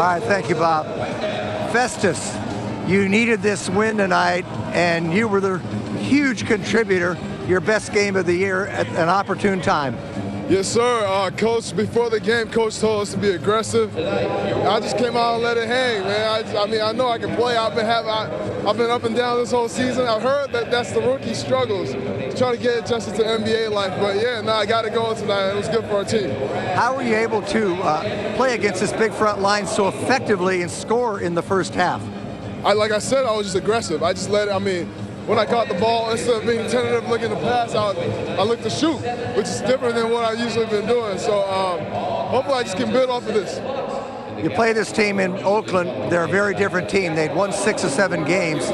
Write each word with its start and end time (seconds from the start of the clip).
All 0.00 0.06
right, 0.06 0.22
thank 0.22 0.48
you, 0.48 0.54
Bob. 0.54 0.86
Festus, 1.74 2.34
you 2.86 3.06
needed 3.06 3.42
this 3.42 3.68
win 3.68 3.98
tonight, 3.98 4.46
and 4.72 5.12
you 5.12 5.28
were 5.28 5.42
the 5.42 5.58
huge 5.98 6.46
contributor, 6.46 7.18
your 7.46 7.60
best 7.60 7.92
game 7.92 8.16
of 8.16 8.24
the 8.24 8.34
year 8.34 8.66
at 8.68 8.86
an 8.86 9.10
opportune 9.10 9.60
time. 9.60 9.98
Yes, 10.50 10.66
sir. 10.66 11.06
Uh, 11.06 11.30
coach, 11.30 11.76
before 11.76 12.10
the 12.10 12.18
game, 12.18 12.50
coach 12.50 12.80
told 12.80 13.02
us 13.02 13.12
to 13.12 13.18
be 13.18 13.30
aggressive. 13.30 13.96
I 13.96 14.80
just 14.80 14.98
came 14.98 15.16
out 15.16 15.34
and 15.34 15.44
let 15.44 15.56
it 15.56 15.68
hang, 15.68 16.02
man. 16.02 16.44
I, 16.44 16.62
I 16.62 16.66
mean, 16.66 16.80
I 16.80 16.90
know 16.90 17.08
I 17.08 17.18
can 17.18 17.36
play. 17.36 17.56
I've 17.56 17.76
been 17.76 17.86
have, 17.86 18.04
I, 18.04 18.26
have 18.66 18.76
been 18.76 18.90
up 18.90 19.04
and 19.04 19.14
down 19.14 19.38
this 19.38 19.52
whole 19.52 19.68
season. 19.68 20.08
I 20.08 20.18
heard 20.18 20.50
that 20.50 20.72
that's 20.72 20.90
the 20.90 21.02
rookie 21.02 21.34
struggles, 21.34 21.92
trying 22.36 22.56
to 22.56 22.60
get 22.60 22.84
adjusted 22.84 23.14
to 23.14 23.22
NBA 23.22 23.70
life. 23.70 23.96
But 24.00 24.16
yeah, 24.16 24.40
no, 24.40 24.54
I 24.54 24.66
got 24.66 24.82
to 24.82 24.90
go 24.90 25.14
tonight. 25.14 25.50
It 25.50 25.56
was 25.56 25.68
good 25.68 25.84
for 25.84 25.98
our 25.98 26.04
team. 26.04 26.30
How 26.74 26.96
were 26.96 27.02
you 27.02 27.14
able 27.14 27.42
to 27.42 27.74
uh, 27.84 28.34
play 28.34 28.56
against 28.56 28.80
this 28.80 28.92
big 28.92 29.12
front 29.12 29.40
line 29.40 29.68
so 29.68 29.86
effectively 29.86 30.62
and 30.62 30.70
score 30.70 31.20
in 31.20 31.36
the 31.36 31.42
first 31.42 31.74
half? 31.74 32.02
I, 32.64 32.72
like 32.72 32.90
I 32.90 32.98
said, 32.98 33.24
I 33.24 33.36
was 33.36 33.46
just 33.46 33.56
aggressive. 33.56 34.02
I 34.02 34.14
just 34.14 34.30
let 34.30 34.48
it. 34.48 34.50
I 34.50 34.58
mean 34.58 34.92
when 35.30 35.38
I 35.38 35.46
caught 35.46 35.68
the 35.68 35.74
ball, 35.74 36.10
instead 36.10 36.42
of 36.42 36.44
being 36.44 36.68
tentative 36.68 37.08
looking 37.08 37.28
to 37.28 37.36
pass, 37.36 37.76
I, 37.76 37.90
I 38.36 38.42
looked 38.42 38.64
to 38.64 38.70
shoot, 38.70 38.96
which 39.36 39.46
is 39.46 39.60
different 39.60 39.94
than 39.94 40.10
what 40.10 40.24
I've 40.24 40.40
usually 40.40 40.66
been 40.66 40.88
doing. 40.88 41.18
So 41.18 41.48
um, 41.48 41.78
hopefully 42.30 42.56
I 42.56 42.62
just 42.64 42.76
can 42.76 42.90
build 42.90 43.10
off 43.10 43.28
of 43.28 43.34
this. 43.34 43.58
You 44.42 44.50
play 44.50 44.72
this 44.72 44.90
team 44.90 45.20
in 45.20 45.34
Oakland. 45.44 46.10
They're 46.10 46.24
a 46.24 46.28
very 46.28 46.52
different 46.56 46.90
team. 46.90 47.14
They'd 47.14 47.32
won 47.32 47.52
six 47.52 47.84
or 47.84 47.90
seven 47.90 48.24
games. 48.24 48.64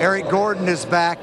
Eric 0.00 0.30
Gordon 0.30 0.68
is 0.68 0.86
back. 0.86 1.22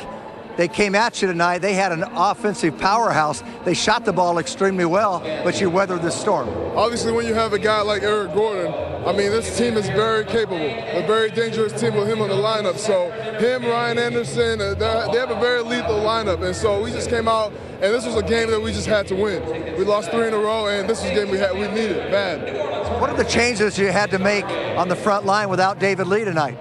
They 0.57 0.67
came 0.67 0.95
at 0.95 1.21
you 1.21 1.27
tonight. 1.27 1.59
They 1.59 1.73
had 1.73 1.91
an 1.91 2.03
offensive 2.03 2.77
powerhouse. 2.79 3.43
They 3.63 3.75
shot 3.75 4.05
the 4.05 4.11
ball 4.11 4.39
extremely 4.39 4.85
well, 4.85 5.19
but 5.43 5.61
you 5.61 5.69
weathered 5.69 6.01
the 6.01 6.09
storm. 6.09 6.49
Obviously, 6.75 7.11
when 7.11 7.27
you 7.27 7.35
have 7.35 7.53
a 7.53 7.59
guy 7.59 7.81
like 7.81 8.01
Eric 8.01 8.33
Gordon, 8.33 8.73
I 9.05 9.11
mean, 9.11 9.31
this 9.31 9.55
team 9.55 9.77
is 9.77 9.87
very 9.87 10.25
capable, 10.25 10.57
a 10.57 11.05
very 11.05 11.29
dangerous 11.29 11.79
team 11.79 11.95
with 11.95 12.07
him 12.07 12.21
on 12.21 12.29
the 12.29 12.35
lineup. 12.35 12.77
So 12.77 13.11
him, 13.39 13.63
Ryan 13.63 13.99
Anderson, 13.99 14.59
uh, 14.59 14.73
they 14.73 15.19
have 15.19 15.29
a 15.29 15.39
very 15.39 15.61
lethal 15.61 15.99
lineup. 16.01 16.43
And 16.43 16.55
so 16.55 16.81
we 16.81 16.91
just 16.91 17.09
came 17.09 17.27
out, 17.27 17.53
and 17.79 17.93
this 17.93 18.05
was 18.05 18.15
a 18.15 18.23
game 18.23 18.49
that 18.49 18.59
we 18.59 18.73
just 18.73 18.87
had 18.87 19.07
to 19.07 19.15
win. 19.15 19.77
We 19.77 19.85
lost 19.85 20.09
three 20.09 20.27
in 20.27 20.33
a 20.33 20.37
row, 20.37 20.67
and 20.67 20.89
this 20.89 21.01
was 21.01 21.11
a 21.11 21.13
game 21.13 21.29
we 21.29 21.37
had 21.37 21.53
we 21.53 21.67
needed 21.67 22.11
bad. 22.11 22.99
What 22.99 23.11
are 23.11 23.15
the 23.17 23.23
changes 23.25 23.77
you 23.77 23.91
had 23.91 24.09
to 24.09 24.19
make 24.19 24.43
on 24.43 24.89
the 24.89 24.95
front 24.95 25.25
line 25.25 25.49
without 25.49 25.79
David 25.79 26.07
Lee 26.07 26.25
tonight? 26.25 26.57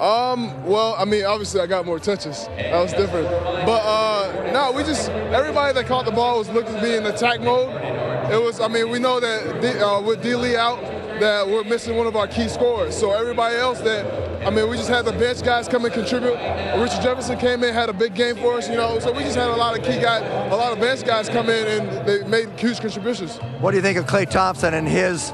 Um, 0.00 0.64
well, 0.64 0.94
I 0.96 1.04
mean, 1.04 1.24
obviously 1.24 1.60
I 1.60 1.66
got 1.66 1.84
more 1.84 1.98
touches. 1.98 2.46
That 2.56 2.80
was 2.80 2.92
different. 2.92 3.28
But 3.66 3.82
uh, 3.84 4.50
no, 4.52 4.72
we 4.72 4.84
just 4.84 5.10
everybody 5.10 5.72
that 5.74 5.86
caught 5.86 6.04
the 6.04 6.12
ball 6.12 6.38
was 6.38 6.48
looking 6.50 6.74
to 6.74 6.80
be 6.80 6.94
in 6.94 7.04
attack 7.06 7.40
mode. 7.40 7.74
It 8.32 8.40
was, 8.40 8.60
I 8.60 8.68
mean, 8.68 8.90
we 8.90 8.98
know 8.98 9.18
that 9.20 9.60
D, 9.60 9.68
uh, 9.78 10.00
with 10.00 10.22
D 10.22 10.36
Lee 10.36 10.54
out, 10.54 10.80
that 11.18 11.46
we're 11.46 11.64
missing 11.64 11.96
one 11.96 12.06
of 12.06 12.14
our 12.14 12.28
key 12.28 12.46
scorers. 12.46 12.96
So 12.96 13.10
everybody 13.10 13.56
else 13.56 13.80
that, 13.80 14.46
I 14.46 14.50
mean, 14.50 14.68
we 14.68 14.76
just 14.76 14.88
had 14.88 15.04
the 15.04 15.12
bench 15.12 15.42
guys 15.42 15.66
come 15.66 15.84
and 15.84 15.92
contribute. 15.92 16.34
Richard 16.80 17.02
Jefferson 17.02 17.38
came 17.38 17.64
in, 17.64 17.74
had 17.74 17.88
a 17.88 17.92
big 17.92 18.14
game 18.14 18.36
for 18.36 18.54
us, 18.54 18.68
you 18.68 18.76
know. 18.76 19.00
So 19.00 19.10
we 19.10 19.24
just 19.24 19.34
had 19.34 19.48
a 19.48 19.56
lot 19.56 19.76
of 19.76 19.84
key 19.84 20.00
guys, 20.00 20.22
a 20.52 20.56
lot 20.56 20.72
of 20.72 20.78
bench 20.78 21.04
guys 21.04 21.28
come 21.28 21.48
in, 21.48 21.66
and 21.66 22.06
they 22.06 22.22
made 22.28 22.50
huge 22.58 22.80
contributions. 22.80 23.38
What 23.60 23.72
do 23.72 23.78
you 23.78 23.82
think 23.82 23.98
of 23.98 24.06
Klay 24.06 24.30
Thompson 24.30 24.74
and 24.74 24.86
his 24.86 25.32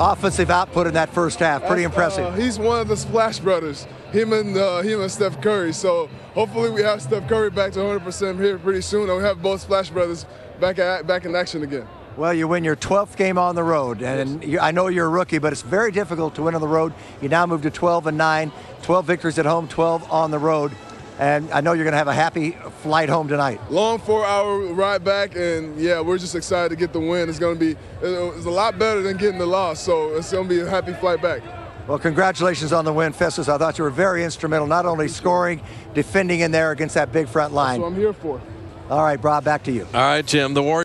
offensive 0.00 0.50
output 0.50 0.86
in 0.86 0.94
that 0.94 1.10
first 1.10 1.38
half. 1.38 1.64
Pretty 1.66 1.84
impressive. 1.84 2.24
Uh, 2.24 2.32
he's 2.32 2.58
one 2.58 2.80
of 2.80 2.88
the 2.88 2.96
Splash 2.96 3.38
Brothers. 3.38 3.86
Him 4.12 4.32
and 4.32 4.56
uh, 4.56 4.80
him 4.80 5.02
and 5.02 5.10
Steph 5.10 5.40
Curry. 5.40 5.72
So 5.72 6.08
hopefully 6.34 6.70
we 6.70 6.82
have 6.82 7.02
Steph 7.02 7.28
Curry 7.28 7.50
back 7.50 7.72
to 7.72 7.80
100% 7.80 8.40
here 8.40 8.58
pretty 8.58 8.80
soon, 8.80 9.08
and 9.08 9.18
we 9.18 9.22
have 9.22 9.42
both 9.42 9.60
Splash 9.60 9.90
Brothers 9.90 10.26
back 10.58 10.78
at, 10.78 11.06
back 11.06 11.26
in 11.26 11.36
action 11.36 11.62
again. 11.62 11.86
Well, 12.16 12.34
you 12.34 12.48
win 12.48 12.64
your 12.64 12.76
12th 12.76 13.16
game 13.16 13.38
on 13.38 13.54
the 13.54 13.62
road, 13.62 14.02
and 14.02 14.42
you, 14.42 14.58
I 14.58 14.72
know 14.72 14.88
you're 14.88 15.06
a 15.06 15.10
rookie, 15.10 15.38
but 15.38 15.52
it's 15.52 15.62
very 15.62 15.92
difficult 15.92 16.34
to 16.34 16.42
win 16.42 16.54
on 16.54 16.60
the 16.60 16.68
road. 16.68 16.92
You 17.22 17.28
now 17.28 17.46
move 17.46 17.62
to 17.62 17.70
12 17.70 18.08
and 18.08 18.18
9, 18.18 18.52
12 18.82 19.06
victories 19.06 19.38
at 19.38 19.46
home, 19.46 19.68
12 19.68 20.10
on 20.10 20.30
the 20.30 20.38
road. 20.38 20.72
And 21.20 21.50
I 21.52 21.60
know 21.60 21.74
you're 21.74 21.84
going 21.84 21.92
to 21.92 21.98
have 21.98 22.08
a 22.08 22.14
happy 22.14 22.52
flight 22.82 23.10
home 23.10 23.28
tonight. 23.28 23.60
Long 23.70 23.98
four-hour 23.98 24.72
ride 24.72 25.04
back, 25.04 25.36
and 25.36 25.78
yeah, 25.78 26.00
we're 26.00 26.16
just 26.16 26.34
excited 26.34 26.70
to 26.70 26.76
get 26.76 26.94
the 26.94 26.98
win. 26.98 27.28
It's 27.28 27.38
going 27.38 27.58
to 27.58 27.60
be 27.60 27.76
it's 28.00 28.46
a 28.46 28.50
lot 28.50 28.78
better 28.78 29.02
than 29.02 29.18
getting 29.18 29.38
the 29.38 29.44
loss, 29.44 29.80
so 29.80 30.16
it's 30.16 30.32
going 30.32 30.48
to 30.48 30.54
be 30.54 30.60
a 30.60 30.66
happy 30.66 30.94
flight 30.94 31.20
back. 31.20 31.42
Well, 31.86 31.98
congratulations 31.98 32.72
on 32.72 32.86
the 32.86 32.92
win, 32.92 33.12
Festus. 33.12 33.50
I 33.50 33.58
thought 33.58 33.76
you 33.76 33.84
were 33.84 33.90
very 33.90 34.24
instrumental, 34.24 34.66
not 34.66 34.86
only 34.86 35.08
scoring, 35.08 35.60
defending 35.92 36.40
in 36.40 36.52
there 36.52 36.70
against 36.70 36.94
that 36.94 37.12
big 37.12 37.28
front 37.28 37.52
line. 37.52 37.80
That's 37.80 37.82
what 37.82 37.88
I'm 37.88 38.00
here 38.00 38.14
for. 38.14 38.40
All 38.88 39.02
right, 39.02 39.20
Bob, 39.20 39.44
back 39.44 39.62
to 39.64 39.72
you. 39.72 39.86
All 39.92 40.00
right, 40.00 40.24
Jim. 40.24 40.54
The 40.54 40.62
Warriors. 40.62 40.78